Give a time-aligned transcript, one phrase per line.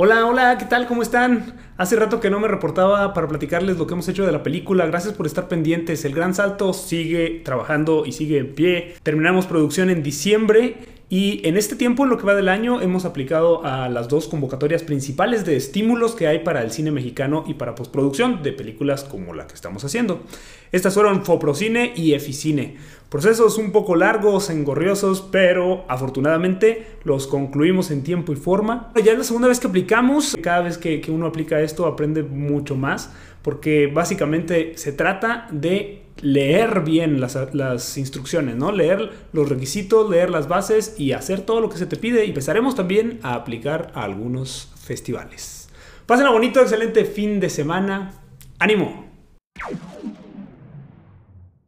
[0.00, 0.86] Hola, hola, ¿qué tal?
[0.86, 1.54] ¿Cómo están?
[1.76, 4.86] Hace rato que no me reportaba para platicarles lo que hemos hecho de la película.
[4.86, 6.04] Gracias por estar pendientes.
[6.04, 8.94] El Gran Salto sigue trabajando y sigue en pie.
[9.02, 10.76] Terminamos producción en diciembre
[11.10, 14.28] y en este tiempo, en lo que va del año, hemos aplicado a las dos
[14.28, 19.04] convocatorias principales de estímulos que hay para el cine mexicano y para postproducción de películas
[19.04, 20.20] como la que estamos haciendo.
[20.70, 22.76] Estas fueron Foprocine y Eficine.
[23.08, 28.92] Procesos un poco largos, engorriosos, pero afortunadamente los concluimos en tiempo y forma.
[29.02, 30.36] Ya es la segunda vez que aplicamos.
[30.42, 33.10] Cada vez que, uno aplica esto aprende mucho más,
[33.40, 38.72] porque básicamente se trata de leer bien las, las, instrucciones, ¿no?
[38.72, 42.26] Leer los requisitos, leer las bases y hacer todo lo que se te pide.
[42.26, 45.70] Y empezaremos también a aplicar a algunos festivales.
[46.04, 48.12] Pasen a bonito, excelente fin de semana.
[48.58, 49.07] ¡Ánimo!